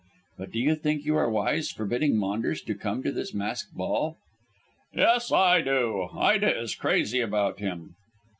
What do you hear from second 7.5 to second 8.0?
him."